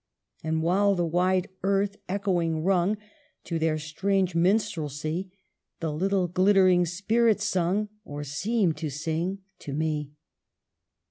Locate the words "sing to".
8.89-9.73